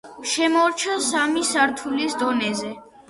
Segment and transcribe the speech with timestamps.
[0.29, 2.73] შემორჩა სამი სართულის დონეზე.